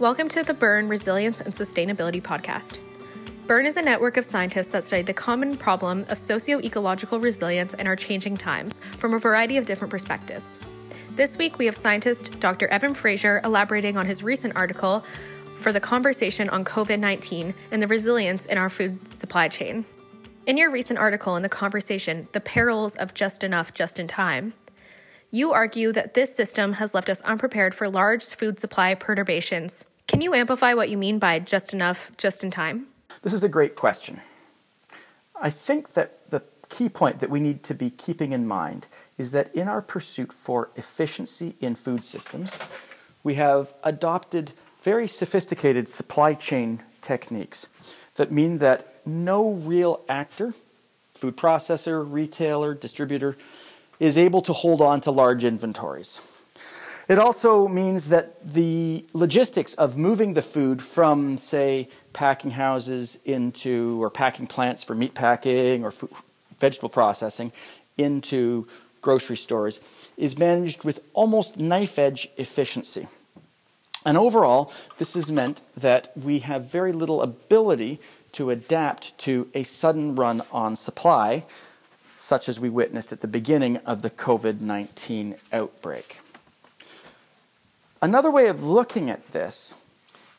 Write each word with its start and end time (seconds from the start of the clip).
Welcome 0.00 0.30
to 0.30 0.42
the 0.42 0.54
Burn 0.54 0.88
Resilience 0.88 1.42
and 1.42 1.52
Sustainability 1.52 2.22
Podcast. 2.22 2.78
Burn 3.46 3.66
is 3.66 3.76
a 3.76 3.82
network 3.82 4.16
of 4.16 4.24
scientists 4.24 4.68
that 4.68 4.82
study 4.82 5.02
the 5.02 5.12
common 5.12 5.58
problem 5.58 6.06
of 6.08 6.16
socio 6.16 6.58
ecological 6.60 7.20
resilience 7.20 7.74
in 7.74 7.86
our 7.86 7.96
changing 7.96 8.38
times 8.38 8.80
from 8.96 9.12
a 9.12 9.18
variety 9.18 9.58
of 9.58 9.66
different 9.66 9.90
perspectives. 9.90 10.58
This 11.16 11.36
week, 11.36 11.58
we 11.58 11.66
have 11.66 11.76
scientist 11.76 12.40
Dr. 12.40 12.66
Evan 12.68 12.94
Fraser 12.94 13.42
elaborating 13.44 13.98
on 13.98 14.06
his 14.06 14.22
recent 14.22 14.56
article 14.56 15.04
for 15.58 15.70
the 15.70 15.80
conversation 15.80 16.48
on 16.48 16.64
COVID 16.64 16.98
19 16.98 17.52
and 17.70 17.82
the 17.82 17.86
resilience 17.86 18.46
in 18.46 18.56
our 18.56 18.70
food 18.70 19.06
supply 19.06 19.48
chain. 19.48 19.84
In 20.46 20.56
your 20.56 20.70
recent 20.70 20.98
article 20.98 21.36
in 21.36 21.42
the 21.42 21.50
conversation, 21.50 22.26
The 22.32 22.40
Perils 22.40 22.96
of 22.96 23.12
Just 23.12 23.44
Enough, 23.44 23.74
Just 23.74 23.98
in 23.98 24.08
Time, 24.08 24.54
you 25.30 25.52
argue 25.52 25.92
that 25.92 26.14
this 26.14 26.34
system 26.34 26.72
has 26.72 26.94
left 26.94 27.10
us 27.10 27.20
unprepared 27.20 27.74
for 27.74 27.86
large 27.86 28.24
food 28.24 28.58
supply 28.58 28.94
perturbations. 28.94 29.84
Can 30.10 30.22
you 30.22 30.34
amplify 30.34 30.74
what 30.74 30.90
you 30.90 30.98
mean 30.98 31.20
by 31.20 31.38
just 31.38 31.72
enough, 31.72 32.10
just 32.16 32.42
in 32.42 32.50
time? 32.50 32.88
This 33.22 33.32
is 33.32 33.44
a 33.44 33.48
great 33.48 33.76
question. 33.76 34.20
I 35.40 35.50
think 35.50 35.92
that 35.92 36.28
the 36.30 36.42
key 36.68 36.88
point 36.88 37.20
that 37.20 37.30
we 37.30 37.38
need 37.38 37.62
to 37.62 37.74
be 37.74 37.90
keeping 37.90 38.32
in 38.32 38.44
mind 38.44 38.88
is 39.18 39.30
that 39.30 39.54
in 39.54 39.68
our 39.68 39.80
pursuit 39.80 40.32
for 40.32 40.70
efficiency 40.74 41.54
in 41.60 41.76
food 41.76 42.04
systems, 42.04 42.58
we 43.22 43.34
have 43.34 43.72
adopted 43.84 44.50
very 44.82 45.06
sophisticated 45.06 45.88
supply 45.88 46.34
chain 46.34 46.82
techniques 47.00 47.68
that 48.16 48.32
mean 48.32 48.58
that 48.58 49.06
no 49.06 49.48
real 49.48 50.00
actor, 50.08 50.54
food 51.14 51.36
processor, 51.36 52.04
retailer, 52.04 52.74
distributor, 52.74 53.36
is 54.00 54.18
able 54.18 54.42
to 54.42 54.52
hold 54.52 54.82
on 54.82 55.00
to 55.02 55.12
large 55.12 55.44
inventories. 55.44 56.20
It 57.10 57.18
also 57.18 57.66
means 57.66 58.10
that 58.10 58.40
the 58.40 59.04
logistics 59.12 59.74
of 59.74 59.96
moving 59.96 60.34
the 60.34 60.42
food 60.42 60.80
from, 60.80 61.38
say, 61.38 61.88
packing 62.12 62.52
houses 62.52 63.18
into, 63.24 64.00
or 64.00 64.10
packing 64.10 64.46
plants 64.46 64.84
for 64.84 64.94
meat 64.94 65.12
packing 65.12 65.82
or 65.82 65.90
food, 65.90 66.12
vegetable 66.56 66.88
processing 66.88 67.50
into 67.98 68.68
grocery 69.02 69.36
stores 69.36 69.80
is 70.16 70.38
managed 70.38 70.84
with 70.84 71.00
almost 71.12 71.58
knife 71.58 71.98
edge 71.98 72.28
efficiency. 72.36 73.08
And 74.06 74.16
overall, 74.16 74.72
this 74.98 75.14
has 75.14 75.32
meant 75.32 75.62
that 75.76 76.12
we 76.16 76.38
have 76.38 76.70
very 76.70 76.92
little 76.92 77.22
ability 77.22 77.98
to 78.34 78.50
adapt 78.50 79.18
to 79.26 79.50
a 79.52 79.64
sudden 79.64 80.14
run 80.14 80.44
on 80.52 80.76
supply, 80.76 81.44
such 82.14 82.48
as 82.48 82.60
we 82.60 82.70
witnessed 82.70 83.12
at 83.12 83.20
the 83.20 83.26
beginning 83.26 83.78
of 83.78 84.02
the 84.02 84.10
COVID 84.10 84.60
19 84.60 85.34
outbreak. 85.52 86.20
Another 88.02 88.30
way 88.30 88.46
of 88.46 88.64
looking 88.64 89.10
at 89.10 89.28
this 89.28 89.74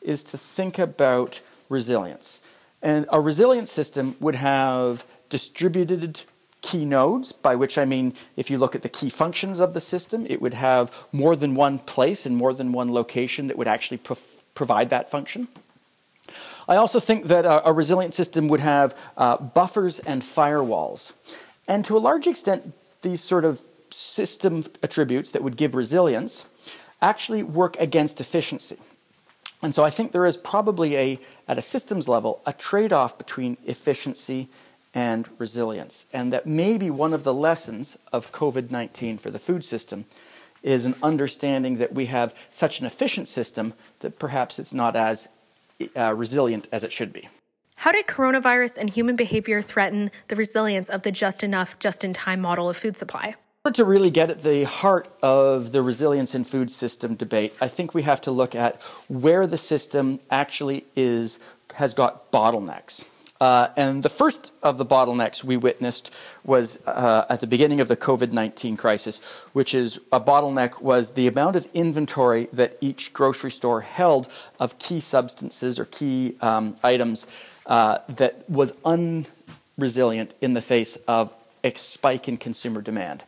is 0.00 0.24
to 0.24 0.38
think 0.38 0.78
about 0.78 1.40
resilience. 1.68 2.40
And 2.82 3.06
a 3.10 3.20
resilient 3.20 3.68
system 3.68 4.16
would 4.18 4.34
have 4.34 5.04
distributed 5.28 6.22
key 6.60 6.84
nodes, 6.84 7.32
by 7.32 7.54
which 7.54 7.78
I 7.78 7.84
mean 7.84 8.14
if 8.36 8.50
you 8.50 8.58
look 8.58 8.74
at 8.74 8.82
the 8.82 8.88
key 8.88 9.10
functions 9.10 9.60
of 9.60 9.74
the 9.74 9.80
system, 9.80 10.26
it 10.28 10.42
would 10.42 10.54
have 10.54 11.06
more 11.12 11.36
than 11.36 11.54
one 11.54 11.78
place 11.78 12.26
and 12.26 12.36
more 12.36 12.52
than 12.52 12.72
one 12.72 12.92
location 12.92 13.46
that 13.46 13.56
would 13.56 13.68
actually 13.68 14.00
provide 14.54 14.90
that 14.90 15.10
function. 15.10 15.48
I 16.68 16.76
also 16.76 17.00
think 17.00 17.26
that 17.26 17.44
a, 17.44 17.68
a 17.68 17.72
resilient 17.72 18.14
system 18.14 18.48
would 18.48 18.60
have 18.60 18.96
uh, 19.16 19.36
buffers 19.36 19.98
and 20.00 20.22
firewalls. 20.22 21.12
And 21.68 21.84
to 21.84 21.96
a 21.96 21.98
large 21.98 22.26
extent, 22.26 22.72
these 23.02 23.22
sort 23.22 23.44
of 23.44 23.64
system 23.90 24.64
attributes 24.82 25.32
that 25.32 25.42
would 25.42 25.56
give 25.56 25.74
resilience 25.74 26.46
actually 27.02 27.42
work 27.42 27.76
against 27.78 28.20
efficiency. 28.20 28.78
And 29.60 29.74
so 29.74 29.84
I 29.84 29.90
think 29.90 30.12
there 30.12 30.26
is 30.26 30.36
probably 30.36 30.96
a, 30.96 31.20
at 31.46 31.58
a 31.58 31.62
systems 31.62 32.08
level, 32.08 32.40
a 32.46 32.52
trade 32.52 32.92
off 32.92 33.18
between 33.18 33.58
efficiency 33.64 34.48
and 34.94 35.28
resilience. 35.38 36.06
And 36.12 36.32
that 36.32 36.46
maybe 36.46 36.90
one 36.90 37.12
of 37.12 37.24
the 37.24 37.34
lessons 37.34 37.98
of 38.12 38.32
COVID 38.32 38.70
19 38.70 39.18
for 39.18 39.30
the 39.30 39.38
food 39.38 39.64
system 39.64 40.04
is 40.62 40.86
an 40.86 40.94
understanding 41.02 41.78
that 41.78 41.92
we 41.92 42.06
have 42.06 42.34
such 42.50 42.80
an 42.80 42.86
efficient 42.86 43.28
system 43.28 43.74
that 44.00 44.18
perhaps 44.18 44.58
it's 44.58 44.72
not 44.72 44.94
as 44.94 45.28
uh, 45.96 46.14
resilient 46.14 46.68
as 46.70 46.84
it 46.84 46.92
should 46.92 47.12
be. 47.12 47.28
How 47.76 47.90
did 47.90 48.06
coronavirus 48.06 48.78
and 48.78 48.88
human 48.88 49.16
behavior 49.16 49.60
threaten 49.60 50.10
the 50.28 50.36
resilience 50.36 50.88
of 50.88 51.02
the 51.02 51.10
just 51.10 51.42
enough, 51.42 51.76
just 51.80 52.04
in 52.04 52.12
time 52.12 52.40
model 52.40 52.68
of 52.68 52.76
food 52.76 52.96
supply? 52.96 53.34
To 53.70 53.84
really 53.84 54.10
get 54.10 54.28
at 54.28 54.42
the 54.42 54.64
heart 54.64 55.08
of 55.22 55.70
the 55.70 55.82
resilience 55.82 56.34
in 56.34 56.42
food 56.42 56.72
system 56.72 57.14
debate, 57.14 57.54
I 57.60 57.68
think 57.68 57.94
we 57.94 58.02
have 58.02 58.20
to 58.22 58.32
look 58.32 58.56
at 58.56 58.82
where 59.06 59.46
the 59.46 59.56
system 59.56 60.18
actually 60.32 60.84
is 60.96 61.38
has 61.74 61.94
got 61.94 62.32
bottlenecks. 62.32 63.04
Uh, 63.40 63.68
and 63.76 64.02
the 64.02 64.08
first 64.08 64.52
of 64.64 64.78
the 64.78 64.84
bottlenecks 64.84 65.44
we 65.44 65.56
witnessed 65.56 66.12
was 66.42 66.82
uh, 66.88 67.24
at 67.30 67.40
the 67.40 67.46
beginning 67.46 67.80
of 67.80 67.86
the 67.86 67.96
COVID 67.96 68.32
19 68.32 68.76
crisis, 68.76 69.20
which 69.52 69.76
is 69.76 70.00
a 70.10 70.20
bottleneck 70.20 70.82
was 70.82 71.12
the 71.12 71.28
amount 71.28 71.54
of 71.54 71.68
inventory 71.72 72.48
that 72.52 72.76
each 72.80 73.12
grocery 73.12 73.52
store 73.52 73.82
held 73.82 74.28
of 74.58 74.76
key 74.80 74.98
substances 74.98 75.78
or 75.78 75.84
key 75.84 76.34
um, 76.40 76.74
items 76.82 77.28
uh, 77.66 77.98
that 78.08 78.42
was 78.50 78.72
unresilient 78.84 80.32
in 80.40 80.54
the 80.54 80.60
face 80.60 80.96
of 81.06 81.32
a 81.62 81.72
spike 81.76 82.26
in 82.26 82.36
consumer 82.36 82.82
demand. 82.82 83.22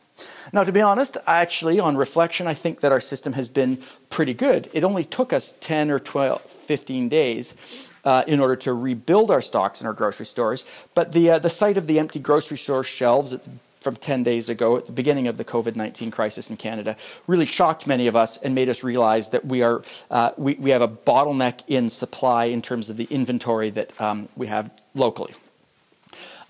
Now, 0.52 0.62
to 0.62 0.72
be 0.72 0.80
honest, 0.80 1.16
actually, 1.26 1.80
on 1.80 1.96
reflection, 1.96 2.46
I 2.46 2.54
think 2.54 2.80
that 2.80 2.92
our 2.92 3.00
system 3.00 3.32
has 3.32 3.48
been 3.48 3.82
pretty 4.10 4.34
good. 4.34 4.70
It 4.72 4.84
only 4.84 5.04
took 5.04 5.32
us 5.32 5.54
10 5.60 5.90
or 5.90 5.98
12, 5.98 6.42
15 6.42 7.08
days 7.08 7.56
uh, 8.04 8.22
in 8.26 8.40
order 8.40 8.56
to 8.56 8.72
rebuild 8.72 9.30
our 9.30 9.42
stocks 9.42 9.80
in 9.80 9.86
our 9.86 9.92
grocery 9.92 10.26
stores. 10.26 10.64
But 10.94 11.12
the, 11.12 11.30
uh, 11.30 11.38
the 11.38 11.50
sight 11.50 11.76
of 11.76 11.86
the 11.86 11.98
empty 11.98 12.20
grocery 12.20 12.58
store 12.58 12.84
shelves 12.84 13.36
from 13.80 13.96
10 13.96 14.22
days 14.22 14.48
ago 14.48 14.76
at 14.76 14.86
the 14.86 14.92
beginning 14.92 15.26
of 15.26 15.36
the 15.36 15.44
COVID 15.44 15.76
19 15.76 16.10
crisis 16.10 16.48
in 16.48 16.56
Canada 16.56 16.96
really 17.26 17.44
shocked 17.44 17.86
many 17.86 18.06
of 18.06 18.16
us 18.16 18.38
and 18.38 18.54
made 18.54 18.70
us 18.70 18.82
realize 18.82 19.28
that 19.30 19.44
we, 19.44 19.62
are, 19.62 19.82
uh, 20.10 20.30
we, 20.38 20.54
we 20.54 20.70
have 20.70 20.80
a 20.80 20.88
bottleneck 20.88 21.60
in 21.68 21.90
supply 21.90 22.44
in 22.46 22.62
terms 22.62 22.88
of 22.88 22.96
the 22.96 23.04
inventory 23.10 23.70
that 23.70 24.00
um, 24.00 24.28
we 24.36 24.46
have 24.46 24.70
locally. 24.94 25.34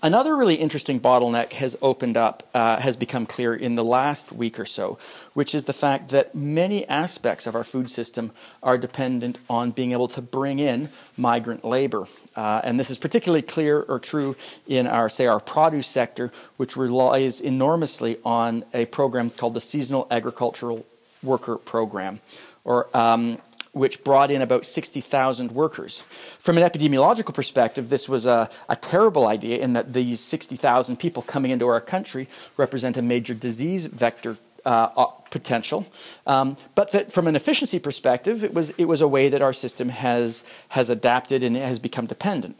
Another 0.05 0.35
really 0.35 0.53
interesting 0.53 0.99
bottleneck 0.99 1.53
has 1.53 1.75
opened 1.81 2.15
up, 2.15 2.47
uh, 2.53 2.79
has 2.79 2.95
become 2.95 3.25
clear 3.25 3.55
in 3.55 3.73
the 3.73 3.83
last 3.83 4.31
week 4.31 4.59
or 4.59 4.65
so, 4.67 4.99
which 5.33 5.55
is 5.55 5.65
the 5.65 5.73
fact 5.73 6.09
that 6.09 6.35
many 6.35 6.87
aspects 6.87 7.47
of 7.47 7.55
our 7.55 7.63
food 7.63 7.89
system 7.89 8.29
are 8.61 8.77
dependent 8.77 9.39
on 9.49 9.71
being 9.71 9.93
able 9.93 10.07
to 10.09 10.21
bring 10.21 10.59
in 10.59 10.89
migrant 11.17 11.65
labor. 11.65 12.05
Uh, 12.35 12.61
and 12.63 12.79
this 12.79 12.91
is 12.91 12.99
particularly 12.99 13.41
clear 13.41 13.81
or 13.81 13.97
true 13.97 14.35
in 14.67 14.85
our, 14.85 15.09
say, 15.09 15.25
our 15.25 15.39
produce 15.39 15.87
sector, 15.87 16.31
which 16.57 16.77
relies 16.77 17.41
enormously 17.41 18.19
on 18.23 18.63
a 18.75 18.85
program 18.85 19.31
called 19.31 19.55
the 19.55 19.59
Seasonal 19.59 20.05
Agricultural 20.11 20.85
Worker 21.23 21.57
Program, 21.57 22.19
or 22.63 22.95
um, 22.95 23.39
which 23.75 24.05
brought 24.05 24.31
in 24.31 24.41
about 24.41 24.65
60,000 24.65 25.51
workers. 25.51 26.05
From 26.39 26.57
an 26.57 26.63
epidemiological 26.63 27.33
perspective, 27.33 27.89
this 27.89 28.07
was 28.07 28.25
a, 28.25 28.49
a 28.69 28.77
terrible 28.77 29.27
idea 29.27 29.57
in 29.57 29.73
that 29.73 29.91
these 29.91 30.21
60,000 30.21 30.95
people 30.95 31.21
coming 31.21 31.51
into 31.51 31.67
our 31.67 31.81
country 31.81 32.29
represent 32.55 32.95
a 32.95 33.01
major 33.01 33.33
disease 33.33 33.87
vector 33.87 34.37
uh, 34.63 35.05
potential. 35.29 35.85
Um, 36.25 36.55
but 36.73 36.91
that 36.91 37.11
from 37.11 37.27
an 37.27 37.35
efficiency 37.35 37.77
perspective, 37.77 38.45
it 38.45 38.53
was, 38.53 38.69
it 38.77 38.85
was 38.85 39.01
a 39.01 39.09
way 39.09 39.27
that 39.27 39.41
our 39.41 39.51
system 39.51 39.89
has, 39.89 40.45
has 40.69 40.89
adapted 40.89 41.43
and 41.43 41.57
has 41.57 41.77
become 41.77 42.05
dependent. 42.05 42.55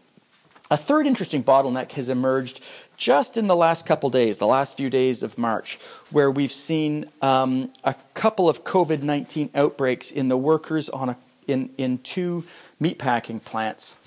A 0.70 0.76
third 0.76 1.08
interesting 1.08 1.44
bottleneck 1.44 1.94
has 1.94 2.10
emerged 2.10 2.60
just 2.98 3.38
in 3.38 3.48
the 3.48 3.56
last 3.56 3.86
couple 3.86 4.10
days, 4.10 4.38
the 4.38 4.48
last 4.48 4.78
few 4.78 4.90
days 4.90 5.24
of 5.24 5.38
March, 5.38 5.80
where 6.12 6.30
we've 6.32 6.52
seen 6.52 7.06
um, 7.22 7.72
a 7.84 7.96
couple 8.14 8.48
of 8.48 8.64
COVID 8.64 9.02
19 9.02 9.50
outbreaks 9.56 10.12
in 10.12 10.30
the 10.30 10.38
workers 10.38 10.90
on 10.90 11.10
a, 11.10 11.18
in, 11.48 11.70
in 11.78 11.98
two 12.00 12.44
meatpacking 12.82 13.44
plants. 13.44 13.98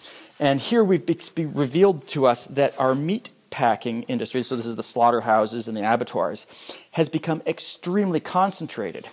And 0.41 0.61
here 0.61 0.85
we've 0.85 1.05
been 1.05 1.53
revealed 1.55 2.07
to 2.09 2.27
us 2.27 2.47
that 2.47 2.79
our 2.79 2.95
meat 2.95 3.31
packing 3.51 4.05
industry, 4.05 4.43
so 4.43 4.57
this 4.57 4.67
is 4.67 4.77
the 4.77 4.83
slaughterhouses 4.83 5.69
and 5.69 5.77
the 5.77 5.83
abattoirs, 5.83 6.47
has 6.93 7.09
become 7.09 7.43
extremely 7.47 8.21
concentrated. 8.21 9.09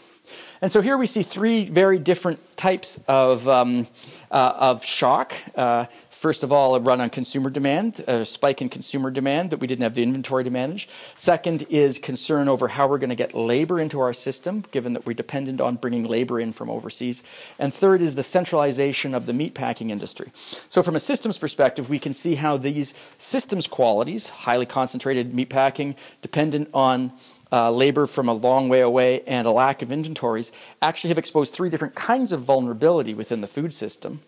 And 0.61 0.71
so 0.71 0.81
here 0.81 0.97
we 0.97 1.07
see 1.07 1.23
three 1.23 1.65
very 1.65 1.99
different 1.99 2.39
types 2.57 3.01
of, 3.07 3.47
um, 3.47 3.87
uh, 4.31 4.53
of 4.57 4.85
shock. 4.85 5.33
Uh, 5.55 5.85
First 6.15 6.43
of 6.43 6.53
all, 6.53 6.75
a 6.75 6.79
run 6.79 7.01
on 7.01 7.09
consumer 7.09 7.49
demand, 7.49 7.99
a 8.07 8.23
spike 8.23 8.61
in 8.61 8.69
consumer 8.69 9.11
demand 9.11 9.49
that 9.49 9.59
we 9.59 9.67
didn't 9.67 9.83
have 9.83 9.95
the 9.95 10.01
inventory 10.01 10.45
to 10.45 10.49
manage. 10.49 10.87
Second 11.15 11.67
is 11.69 11.99
concern 11.99 12.47
over 12.47 12.69
how 12.69 12.87
we're 12.87 12.97
going 12.99 13.09
to 13.09 13.15
get 13.15 13.35
labor 13.35 13.81
into 13.81 13.99
our 13.99 14.13
system, 14.13 14.63
given 14.71 14.93
that 14.93 15.05
we're 15.05 15.13
dependent 15.13 15.59
on 15.59 15.75
bringing 15.75 16.05
labor 16.05 16.39
in 16.39 16.53
from 16.53 16.69
overseas. 16.69 17.21
And 17.59 17.73
third 17.73 18.01
is 18.01 18.15
the 18.15 18.23
centralization 18.23 19.13
of 19.13 19.25
the 19.25 19.33
meatpacking 19.33 19.91
industry. 19.91 20.31
So, 20.69 20.81
from 20.81 20.95
a 20.95 21.01
systems 21.01 21.37
perspective, 21.37 21.89
we 21.89 21.99
can 21.99 22.13
see 22.13 22.35
how 22.35 22.55
these 22.55 22.93
systems 23.17 23.67
qualities, 23.67 24.29
highly 24.29 24.65
concentrated 24.65 25.33
meatpacking, 25.33 25.95
dependent 26.21 26.69
on 26.73 27.11
uh, 27.51 27.71
labor 27.71 28.05
from 28.05 28.27
a 28.27 28.33
long 28.33 28.69
way 28.69 28.81
away, 28.81 29.21
and 29.27 29.47
a 29.47 29.51
lack 29.51 29.81
of 29.81 29.91
inventories 29.91 30.51
actually 30.81 31.09
have 31.09 31.17
exposed 31.17 31.53
three 31.53 31.69
different 31.69 31.95
kinds 31.95 32.31
of 32.31 32.41
vulnerability 32.41 33.13
within 33.13 33.41
the 33.41 33.47
food 33.47 33.73
system 33.73 34.21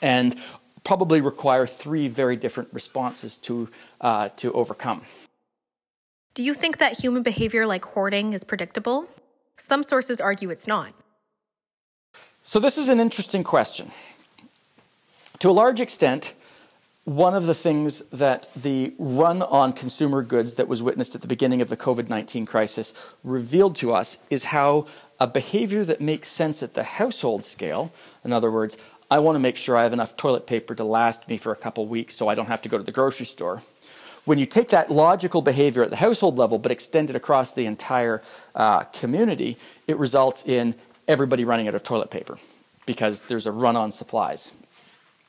and 0.00 0.36
probably 0.84 1.20
require 1.20 1.66
three 1.66 2.08
very 2.08 2.36
different 2.36 2.68
responses 2.72 3.36
to, 3.36 3.68
uh, 4.00 4.28
to 4.36 4.52
overcome. 4.52 5.02
Do 6.34 6.42
you 6.42 6.54
think 6.54 6.78
that 6.78 7.00
human 7.00 7.22
behavior 7.22 7.66
like 7.66 7.84
hoarding 7.84 8.32
is 8.32 8.44
predictable? 8.44 9.08
Some 9.56 9.82
sources 9.82 10.20
argue 10.20 10.50
it's 10.50 10.66
not. 10.66 10.92
So, 12.42 12.60
this 12.60 12.78
is 12.78 12.88
an 12.88 13.00
interesting 13.00 13.44
question. 13.44 13.90
To 15.40 15.50
a 15.50 15.52
large 15.52 15.80
extent, 15.80 16.32
one 17.08 17.34
of 17.34 17.46
the 17.46 17.54
things 17.54 18.04
that 18.12 18.50
the 18.54 18.92
run 18.98 19.40
on 19.40 19.72
consumer 19.72 20.22
goods 20.22 20.54
that 20.54 20.68
was 20.68 20.82
witnessed 20.82 21.14
at 21.14 21.22
the 21.22 21.26
beginning 21.26 21.62
of 21.62 21.70
the 21.70 21.76
COVID 21.76 22.10
19 22.10 22.44
crisis 22.44 22.92
revealed 23.24 23.76
to 23.76 23.94
us 23.94 24.18
is 24.28 24.44
how 24.44 24.86
a 25.18 25.26
behavior 25.26 25.84
that 25.84 26.02
makes 26.02 26.28
sense 26.28 26.62
at 26.62 26.74
the 26.74 26.82
household 26.82 27.46
scale, 27.46 27.90
in 28.26 28.32
other 28.32 28.50
words, 28.50 28.76
I 29.10 29.20
want 29.20 29.36
to 29.36 29.40
make 29.40 29.56
sure 29.56 29.74
I 29.74 29.84
have 29.84 29.94
enough 29.94 30.18
toilet 30.18 30.46
paper 30.46 30.74
to 30.74 30.84
last 30.84 31.26
me 31.30 31.38
for 31.38 31.50
a 31.50 31.56
couple 31.56 31.86
weeks 31.86 32.14
so 32.14 32.28
I 32.28 32.34
don't 32.34 32.48
have 32.48 32.60
to 32.62 32.68
go 32.68 32.76
to 32.76 32.84
the 32.84 32.92
grocery 32.92 33.24
store. 33.24 33.62
When 34.26 34.38
you 34.38 34.44
take 34.44 34.68
that 34.68 34.90
logical 34.90 35.40
behavior 35.40 35.82
at 35.82 35.88
the 35.88 35.96
household 35.96 36.36
level 36.36 36.58
but 36.58 36.70
extend 36.70 37.08
it 37.08 37.16
across 37.16 37.52
the 37.52 37.64
entire 37.64 38.20
uh, 38.54 38.80
community, 38.84 39.56
it 39.86 39.96
results 39.96 40.44
in 40.44 40.74
everybody 41.08 41.46
running 41.46 41.68
out 41.68 41.74
of 41.74 41.82
toilet 41.82 42.10
paper 42.10 42.36
because 42.84 43.22
there's 43.22 43.46
a 43.46 43.52
run 43.52 43.76
on 43.76 43.92
supplies. 43.92 44.52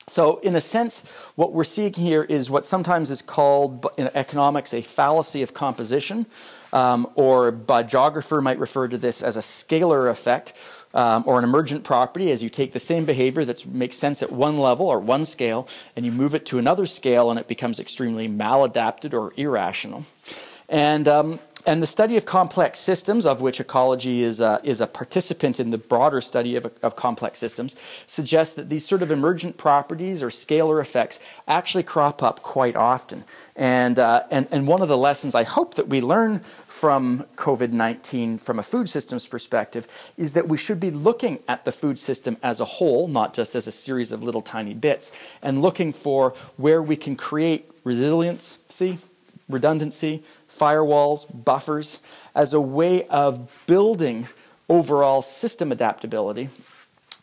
So, 0.09 0.39
in 0.39 0.56
a 0.56 0.61
sense, 0.61 1.06
what 1.35 1.53
we're 1.53 1.63
seeing 1.63 1.94
here 1.94 2.23
is 2.23 2.50
what 2.50 2.65
sometimes 2.65 3.11
is 3.11 3.21
called 3.21 3.85
in 3.95 4.09
economics 4.15 4.73
a 4.73 4.81
fallacy 4.81 5.44
of 5.44 5.53
composition, 5.53 6.25
um, 6.73 7.07
or 7.13 7.56
a 7.69 7.83
geographer 7.83 8.41
might 8.41 8.57
refer 8.57 8.88
to 8.88 8.97
this 8.97 9.21
as 9.21 9.38
a 9.38 9.41
scalar 9.41 10.09
effect, 10.09 10.53
um, 10.95 11.23
or 11.27 11.38
an 11.38 11.44
emergent 11.44 11.83
property, 11.83 12.31
as 12.31 12.41
you 12.41 12.50
take 12.50 12.71
the 12.71 12.79
same 12.79 13.06
behavior 13.06 13.45
that 13.45 13.67
makes 13.67 13.97
sense 13.97 14.23
at 14.23 14.31
one 14.31 14.57
level 14.57 14.88
or 14.88 15.00
one 15.00 15.25
scale, 15.25 15.67
and 15.95 16.06
you 16.07 16.11
move 16.11 16.33
it 16.33 16.44
to 16.47 16.57
another 16.57 16.88
scale, 16.88 17.29
and 17.29 17.39
it 17.39 17.47
becomes 17.47 17.79
extremely 17.79 18.27
maladapted 18.27 19.13
or 19.13 19.31
irrational. 19.38 20.06
And 20.67 21.07
um, 21.07 21.39
and 21.65 21.83
the 21.83 21.88
study 21.88 22.15
of 22.15 22.25
complex 22.25 22.79
systems, 22.79 23.25
of 23.25 23.41
which 23.41 23.59
ecology 23.59 24.21
is 24.21 24.39
a, 24.39 24.61
is 24.63 24.79
a 24.79 24.88
participant 24.88 25.59
in 25.59 25.71
the 25.71 25.77
broader 25.77 26.21
study 26.21 26.56
of, 26.56 26.71
of 26.81 26.95
complex 26.95 27.38
systems, 27.38 27.75
suggests 28.06 28.56
that 28.56 28.69
these 28.69 28.88
sort 28.88 29.01
of 29.01 29.11
emergent 29.11 29.57
properties 29.57 30.23
or 30.23 30.29
scalar 30.29 30.81
effects 30.81 31.19
actually 31.47 31.83
crop 31.83 32.23
up 32.23 32.41
quite 32.44 32.77
often. 32.77 33.25
And, 33.57 34.00
uh, 34.00 34.23
and, 34.31 34.47
and 34.51 34.67
one 34.67 34.81
of 34.81 34.88
the 34.88 34.97
lessons 34.97 35.35
I 35.35 35.44
hope 35.44 35.75
that 35.75 35.89
we 35.89 36.00
learn 36.00 36.39
from 36.67 37.25
COVID 37.35 37.71
19 37.71 38.38
from 38.38 38.57
a 38.57 38.63
food 38.63 38.89
systems 38.89 39.27
perspective 39.27 39.85
is 40.17 40.31
that 40.33 40.47
we 40.47 40.57
should 40.57 40.79
be 40.79 40.91
looking 40.91 41.39
at 41.47 41.65
the 41.65 41.73
food 41.73 42.00
system 42.00 42.38
as 42.41 42.61
a 42.61 42.65
whole, 42.65 43.09
not 43.09 43.33
just 43.33 43.53
as 43.56 43.67
a 43.67 43.71
series 43.71 44.13
of 44.13 44.23
little 44.23 44.41
tiny 44.41 44.73
bits, 44.73 45.11
and 45.41 45.61
looking 45.61 45.91
for 45.91 46.31
where 46.56 46.81
we 46.81 46.95
can 46.95 47.17
create 47.17 47.69
resiliency, 47.83 48.97
redundancy, 49.50 50.23
firewalls, 50.50 51.25
buffers, 51.46 52.00
as 52.36 52.54
a 52.54 52.62
way 52.62 53.07
of 53.07 53.50
building 53.66 54.28
overall 54.68 55.22
system 55.22 55.72
adaptability 55.72 56.50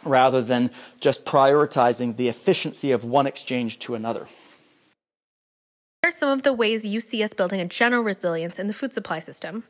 rather 0.05 0.41
than 0.43 0.71
just 1.01 1.25
prioritizing 1.25 2.17
the 2.17 2.29
efficiency 2.29 2.93
of 2.93 3.05
one 3.05 3.27
exchange 3.27 3.79
to 3.81 3.95
another. 3.95 4.27
What 6.03 6.09
are 6.09 6.11
some 6.11 6.31
of 6.31 6.43
the 6.43 6.53
ways 6.53 6.87
you 6.87 7.01
see 7.01 7.23
us 7.23 7.33
building 7.33 7.61
a 7.61 7.65
general 7.65 8.03
resilience 8.03 8.59
in 8.59 8.69
the 8.69 8.73
food 8.73 8.93
supply 8.93 9.19
system? 9.19 9.65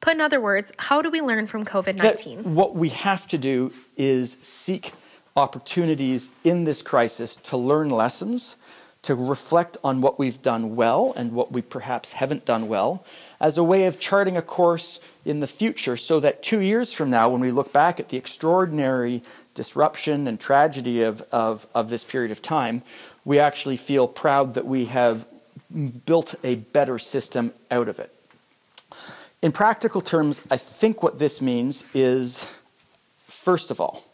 Put 0.00 0.14
in 0.14 0.20
other 0.20 0.40
words, 0.40 0.70
how 0.78 1.02
do 1.02 1.10
we 1.10 1.20
learn 1.20 1.46
from 1.46 1.64
COVID 1.64 1.96
19? 1.96 2.54
What 2.54 2.74
we 2.76 2.90
have 2.90 3.26
to 3.28 3.38
do 3.38 3.72
is 3.96 4.34
seek 4.42 4.92
opportunities 5.36 6.30
in 6.44 6.64
this 6.64 6.82
crisis 6.82 7.34
to 7.36 7.56
learn 7.56 7.88
lessons 7.88 8.56
to 9.04 9.14
reflect 9.14 9.76
on 9.84 10.00
what 10.00 10.18
we've 10.18 10.40
done 10.42 10.76
well 10.76 11.12
and 11.16 11.32
what 11.32 11.52
we 11.52 11.62
perhaps 11.62 12.14
haven't 12.14 12.44
done 12.44 12.68
well 12.68 13.04
as 13.38 13.58
a 13.58 13.64
way 13.64 13.84
of 13.84 14.00
charting 14.00 14.36
a 14.36 14.42
course 14.42 15.00
in 15.24 15.40
the 15.40 15.46
future 15.46 15.96
so 15.96 16.18
that 16.20 16.42
two 16.42 16.60
years 16.60 16.92
from 16.92 17.10
now, 17.10 17.28
when 17.28 17.40
we 17.40 17.50
look 17.50 17.72
back 17.72 18.00
at 18.00 18.08
the 18.08 18.16
extraordinary 18.16 19.22
disruption 19.54 20.26
and 20.26 20.40
tragedy 20.40 21.02
of, 21.02 21.20
of, 21.30 21.66
of 21.74 21.90
this 21.90 22.02
period 22.02 22.30
of 22.30 22.40
time, 22.40 22.82
we 23.24 23.38
actually 23.38 23.76
feel 23.76 24.08
proud 24.08 24.54
that 24.54 24.66
we 24.66 24.86
have 24.86 25.26
built 26.06 26.34
a 26.42 26.54
better 26.56 26.98
system 26.98 27.52
out 27.70 27.88
of 27.88 27.98
it. 27.98 28.14
In 29.42 29.52
practical 29.52 30.00
terms, 30.00 30.42
I 30.50 30.56
think 30.56 31.02
what 31.02 31.18
this 31.18 31.42
means 31.42 31.84
is, 31.92 32.48
first 33.26 33.70
of 33.70 33.80
all, 33.80 34.04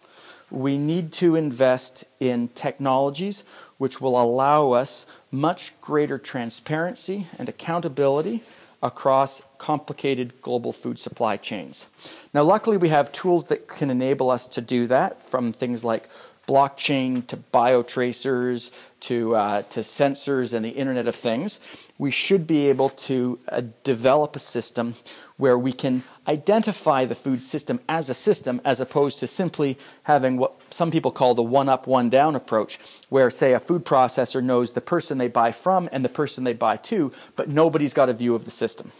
we 0.51 0.77
need 0.77 1.13
to 1.13 1.37
invest 1.37 2.05
in 2.19 2.49
technologies 2.49 3.45
which 3.79 4.01
will 4.01 4.21
allow 4.21 4.73
us 4.73 5.07
much 5.31 5.81
greater 5.81 6.19
transparency 6.19 7.27
and 7.39 7.49
accountability 7.49 8.43
across 8.83 9.43
complicated 9.59 10.41
global 10.41 10.73
food 10.73 10.99
supply 10.99 11.37
chains. 11.37 11.87
Now, 12.33 12.43
luckily, 12.43 12.77
we 12.77 12.89
have 12.89 13.13
tools 13.13 13.49
that 13.49 13.69
can 13.69 13.91
enable 13.91 14.31
us 14.31 14.47
to 14.49 14.61
do 14.61 14.87
that 14.87 15.21
from 15.23 15.53
things 15.53 15.85
like 15.85 16.09
blockchain 16.51 17.25
to 17.29 17.37
biotracers 17.37 18.73
to, 18.99 19.37
uh, 19.37 19.63
to 19.63 19.81
sensors 19.81 20.53
and 20.53 20.65
the 20.65 20.71
Internet 20.71 21.07
of 21.07 21.15
Things. 21.15 21.61
We 21.97 22.11
should 22.11 22.45
be 22.45 22.69
able 22.69 22.91
to 22.91 23.39
uh, 23.49 23.63
develop 23.85 24.35
a 24.35 24.41
system 24.41 24.95
where 25.37 25.57
we 25.57 25.73
can 25.73 26.03
identify 26.27 27.05
the 27.05 27.15
food 27.15 27.43
system 27.43 27.79
as 27.89 28.11
a 28.11 28.15
system 28.15 28.61
as 28.65 28.81
opposed 28.81 29.21
to 29.21 29.27
simply 29.29 29.79
having 30.03 30.39
what 30.39 30.53
some 30.71 30.91
people 30.91 31.13
call 31.13 31.35
the 31.35 31.43
one 31.43 31.69
up, 31.69 31.87
one 31.87 32.11
down 32.11 32.35
approach, 32.35 32.79
where, 33.11 33.31
say, 33.31 33.53
a 33.53 33.61
food 33.61 33.85
processor 33.85 34.43
knows 34.43 34.73
the 34.73 34.81
person 34.81 35.19
they 35.19 35.29
buy 35.29 35.53
from 35.53 35.89
and 35.93 36.05
the 36.05 36.09
person 36.09 36.43
they 36.43 36.53
buy 36.53 36.77
to, 36.77 37.13
but 37.37 37.49
nobody's 37.49 37.95
got 37.95 38.09
a 38.09 38.13
view 38.13 38.35
of 38.35 38.45
the 38.45 38.51
system. 38.51 38.91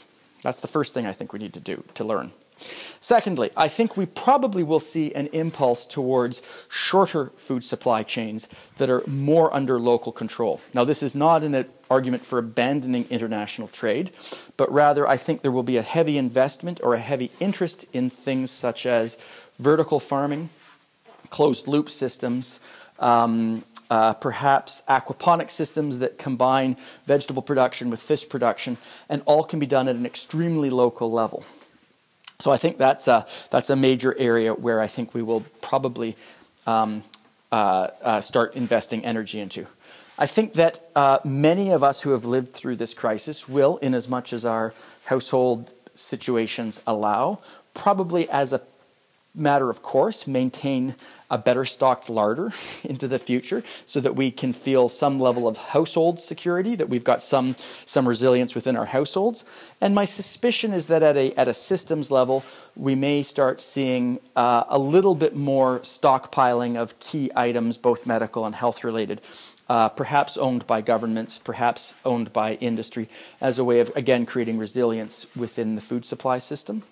That's 0.43 0.61
the 0.61 0.69
first 0.69 0.95
thing 0.95 1.05
I 1.05 1.13
think 1.13 1.33
we 1.33 1.41
need 1.41 1.55
to 1.55 1.61
do 1.61 1.83
to 1.95 2.05
learn. 2.05 2.31
Secondly, 3.01 3.51
I 3.57 3.69
think 3.69 3.97
we 3.97 4.07
probably 4.07 4.63
will 4.63 4.81
see 4.81 5.15
an 5.15 5.29
impulse 5.29 5.87
towards 5.87 6.43
shorter 6.69 7.33
food 7.37 7.65
supply 7.65 8.03
chains 8.03 8.49
that 8.77 8.91
are 8.91 9.03
more 9.07 9.53
under 9.55 9.81
local 9.81 10.13
control. 10.13 10.61
Now, 10.75 10.85
this 10.85 11.03
is 11.03 11.15
not 11.15 11.43
an 11.43 11.65
argument 11.89 12.27
for 12.27 12.39
abandoning 12.39 13.07
international 13.09 13.69
trade, 13.69 14.11
but 14.57 14.71
rather 14.73 15.09
I 15.09 15.17
think 15.17 15.43
there 15.43 15.51
will 15.51 15.63
be 15.63 15.79
a 15.79 15.83
heavy 15.83 16.19
investment 16.19 16.81
or 16.83 16.95
a 16.95 17.01
heavy 17.01 17.31
interest 17.41 17.87
in 17.93 18.11
things 18.11 18.51
such 18.51 18.85
as 18.85 19.19
vertical 19.59 19.99
farming, 19.99 20.51
closed 21.31 21.69
loop 21.69 21.91
systems, 21.91 22.61
um, 22.99 23.65
uh, 23.91 24.13
perhaps 24.15 24.83
aquaponic 24.89 25.51
systems 25.51 25.99
that 25.99 26.17
combine 26.17 26.77
vegetable 27.07 27.43
production 27.43 27.91
with 27.91 28.01
fish 28.01 28.29
production, 28.29 28.79
and 29.09 29.23
all 29.27 29.43
can 29.43 29.59
be 29.59 29.67
done 29.67 29.89
at 29.89 29.97
an 29.97 30.07
extremely 30.07 30.71
local 30.71 31.11
level. 31.11 31.45
So 32.41 32.51
I 32.51 32.57
think 32.57 32.79
that's 32.79 33.07
a, 33.07 33.27
that's 33.51 33.71
a 33.71 33.77
major 33.77 34.17
area 34.19 34.55
where 34.55 34.81
I 34.81 34.87
think 34.87 35.15
we 35.15 35.23
will 35.23 35.45
probably 35.61 36.17
um, 36.67 37.03
uh, 37.53 37.89
uh, 38.03 38.21
start 38.21 38.55
investing 38.55 39.05
energy 39.05 39.41
into. 39.41 39.67
I 40.19 40.27
think 40.27 40.55
that 40.55 40.81
uh, 40.95 41.19
many 41.25 41.71
of 41.71 41.83
us 41.83 42.03
who 42.03 42.11
have 42.11 42.25
lived 42.25 42.53
through 42.53 42.77
this 42.77 42.95
crisis 42.95 43.49
will, 43.49 43.77
in 43.79 43.95
as 43.95 44.09
much 44.09 44.33
as 44.33 44.45
our 44.45 44.75
household 45.05 45.73
situations 45.95 46.83
allow, 46.87 47.41
probably 47.75 48.29
as 48.29 48.53
a 48.53 48.61
matter 49.35 49.71
of 49.71 49.83
course, 49.83 50.27
maintain 50.27 50.97
a 51.31 51.39
better 51.39 51.65
stocked 51.65 52.11
larder 52.11 52.53
into 52.85 53.07
the 53.07 53.19
future 53.19 53.63
so 53.87 54.01
that 54.01 54.17
we 54.17 54.31
can 54.31 54.53
feel 54.53 54.89
some 54.89 55.21
level 55.21 55.47
of 55.47 55.57
household 55.57 56.21
security, 56.21 56.75
that 56.75 56.89
we've 56.89 57.05
got 57.05 57.23
some, 57.23 57.55
some 57.87 58.09
resilience 58.09 58.55
within 58.55 58.77
our 58.77 58.87
households. 58.87 59.45
And 59.81 59.95
my 59.95 60.05
suspicion 60.05 60.73
is 60.73 60.87
that 60.87 61.03
at 61.03 61.17
a, 61.17 61.33
at 61.35 61.47
a 61.49 61.55
systems 61.55 62.11
level, 62.11 62.45
we 62.75 62.95
may 62.95 63.23
start 63.23 63.61
seeing 63.61 64.19
uh, 64.35 64.65
a 64.69 64.79
little 64.79 65.15
bit 65.15 65.37
more 65.37 65.81
stockpiling 65.81 66.77
of 66.77 66.99
key 66.99 67.31
items, 67.37 67.77
both 67.77 68.07
medical 68.07 68.45
and 68.45 68.55
health 68.55 68.83
related. 68.83 69.21
Uh, 69.69 69.89
perhaps 69.89 70.37
owned 70.37 70.67
by 70.67 70.81
governments, 70.81 71.39
perhaps 71.39 71.95
owned 72.05 72.33
by 72.33 72.55
industry, 72.55 73.09
as 73.41 73.57
a 73.57 73.63
way 73.63 73.79
of, 73.79 73.93
again, 73.95 74.27
creating 74.27 74.59
resilience 74.59 75.27
within 75.37 75.77
the 75.77 75.81
food 75.81 76.05
supply 76.05 76.39
system. 76.39 76.83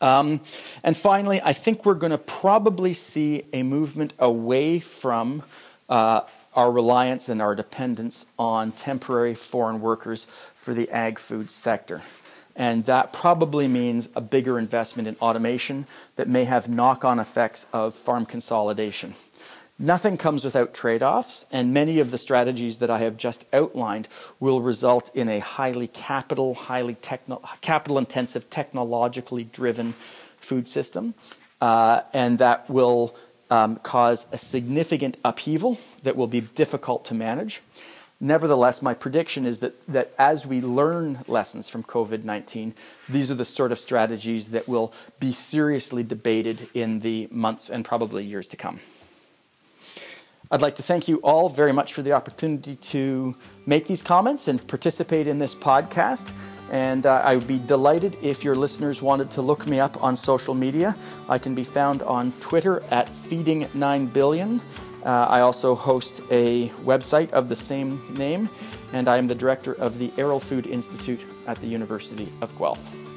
Um, 0.00 0.40
and 0.82 0.96
finally, 0.96 1.40
I 1.42 1.52
think 1.52 1.84
we're 1.84 1.94
going 1.94 2.12
to 2.12 2.18
probably 2.18 2.92
see 2.94 3.44
a 3.52 3.62
movement 3.62 4.12
away 4.18 4.80
from 4.80 5.42
uh, 5.88 6.22
our 6.54 6.70
reliance 6.70 7.28
and 7.28 7.40
our 7.40 7.54
dependence 7.54 8.26
on 8.38 8.72
temporary 8.72 9.34
foreign 9.34 9.80
workers 9.80 10.26
for 10.54 10.74
the 10.74 10.88
ag 10.90 11.18
food 11.18 11.50
sector. 11.50 12.02
And 12.56 12.84
that 12.84 13.12
probably 13.12 13.68
means 13.68 14.10
a 14.16 14.20
bigger 14.20 14.58
investment 14.58 15.06
in 15.06 15.16
automation 15.16 15.86
that 16.16 16.28
may 16.28 16.44
have 16.44 16.68
knock 16.68 17.04
on 17.04 17.18
effects 17.18 17.66
of 17.72 17.94
farm 17.94 18.26
consolidation. 18.26 19.14
Nothing 19.82 20.18
comes 20.18 20.44
without 20.44 20.74
trade 20.74 21.02
offs, 21.02 21.46
and 21.50 21.72
many 21.72 22.00
of 22.00 22.10
the 22.10 22.18
strategies 22.18 22.78
that 22.80 22.90
I 22.90 22.98
have 22.98 23.16
just 23.16 23.46
outlined 23.50 24.08
will 24.38 24.60
result 24.60 25.10
in 25.16 25.26
a 25.30 25.38
highly 25.38 25.86
capital, 25.86 26.52
highly 26.52 26.96
techno- 26.96 27.40
capital 27.62 27.96
intensive, 27.96 28.50
technologically 28.50 29.42
driven 29.42 29.94
food 30.36 30.68
system, 30.68 31.14
uh, 31.62 32.02
and 32.12 32.38
that 32.40 32.68
will 32.68 33.16
um, 33.50 33.76
cause 33.76 34.26
a 34.32 34.36
significant 34.36 35.16
upheaval 35.24 35.78
that 36.02 36.14
will 36.14 36.26
be 36.26 36.42
difficult 36.42 37.06
to 37.06 37.14
manage. 37.14 37.62
Nevertheless, 38.20 38.82
my 38.82 38.92
prediction 38.92 39.46
is 39.46 39.60
that, 39.60 39.86
that 39.86 40.12
as 40.18 40.46
we 40.46 40.60
learn 40.60 41.20
lessons 41.26 41.70
from 41.70 41.84
COVID 41.84 42.22
19, 42.22 42.74
these 43.08 43.30
are 43.30 43.34
the 43.34 43.46
sort 43.46 43.72
of 43.72 43.78
strategies 43.78 44.50
that 44.50 44.68
will 44.68 44.92
be 45.18 45.32
seriously 45.32 46.02
debated 46.02 46.68
in 46.74 46.98
the 46.98 47.28
months 47.30 47.70
and 47.70 47.82
probably 47.82 48.26
years 48.26 48.46
to 48.48 48.58
come. 48.58 48.80
I'd 50.52 50.62
like 50.62 50.74
to 50.76 50.82
thank 50.82 51.06
you 51.06 51.18
all 51.18 51.48
very 51.48 51.72
much 51.72 51.94
for 51.94 52.02
the 52.02 52.10
opportunity 52.10 52.74
to 52.74 53.36
make 53.66 53.86
these 53.86 54.02
comments 54.02 54.48
and 54.48 54.66
participate 54.66 55.28
in 55.28 55.38
this 55.38 55.54
podcast. 55.54 56.34
And 56.72 57.06
uh, 57.06 57.22
I 57.24 57.36
would 57.36 57.46
be 57.46 57.60
delighted 57.60 58.16
if 58.20 58.42
your 58.42 58.56
listeners 58.56 59.00
wanted 59.00 59.30
to 59.32 59.42
look 59.42 59.68
me 59.68 59.78
up 59.78 60.02
on 60.02 60.16
social 60.16 60.54
media. 60.54 60.96
I 61.28 61.38
can 61.38 61.54
be 61.54 61.62
found 61.62 62.02
on 62.02 62.32
Twitter 62.40 62.82
at 62.90 63.12
Feeding9Billion. 63.12 64.60
Uh, 65.04 65.08
I 65.08 65.40
also 65.40 65.76
host 65.76 66.20
a 66.32 66.68
website 66.84 67.30
of 67.30 67.48
the 67.48 67.56
same 67.56 68.02
name, 68.16 68.48
and 68.92 69.06
I 69.06 69.18
am 69.18 69.28
the 69.28 69.36
director 69.36 69.74
of 69.74 69.98
the 69.98 70.08
Arrell 70.16 70.42
Food 70.42 70.66
Institute 70.66 71.20
at 71.46 71.60
the 71.60 71.68
University 71.68 72.32
of 72.40 72.56
Guelph. 72.58 73.09